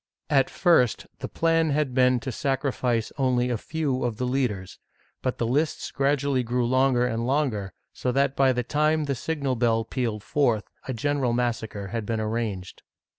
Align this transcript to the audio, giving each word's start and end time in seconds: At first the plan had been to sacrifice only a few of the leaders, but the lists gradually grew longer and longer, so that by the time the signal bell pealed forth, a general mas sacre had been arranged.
At 0.31 0.49
first 0.49 1.05
the 1.19 1.27
plan 1.27 1.69
had 1.69 1.93
been 1.93 2.19
to 2.21 2.31
sacrifice 2.31 3.11
only 3.19 3.51
a 3.51 3.55
few 3.59 4.03
of 4.03 4.17
the 4.17 4.25
leaders, 4.25 4.79
but 5.21 5.37
the 5.37 5.45
lists 5.45 5.91
gradually 5.91 6.41
grew 6.41 6.65
longer 6.65 7.05
and 7.05 7.27
longer, 7.27 7.71
so 7.93 8.11
that 8.11 8.35
by 8.35 8.51
the 8.51 8.63
time 8.63 9.03
the 9.03 9.13
signal 9.13 9.55
bell 9.55 9.85
pealed 9.85 10.23
forth, 10.23 10.63
a 10.87 10.93
general 10.95 11.33
mas 11.33 11.57
sacre 11.59 11.89
had 11.89 12.07
been 12.07 12.19
arranged. 12.19 12.81